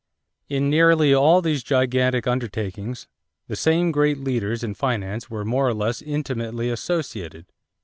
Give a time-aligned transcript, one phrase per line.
[0.49, 3.07] In nearly all these gigantic undertakings,
[3.47, 7.45] the same great leaders in finance were more or less intimately associated.